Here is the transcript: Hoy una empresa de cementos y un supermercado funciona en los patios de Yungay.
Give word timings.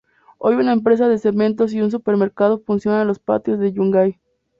Hoy 0.39 0.55
una 0.55 0.73
empresa 0.73 1.07
de 1.07 1.19
cementos 1.19 1.73
y 1.73 1.81
un 1.81 1.91
supermercado 1.91 2.57
funciona 2.65 3.01
en 3.03 3.07
los 3.07 3.19
patios 3.19 3.59
de 3.59 3.71
Yungay. 3.71 4.19